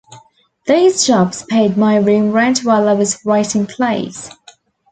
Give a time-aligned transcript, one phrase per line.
[0.65, 4.31] These jobs paid my room rent while I was writing plays.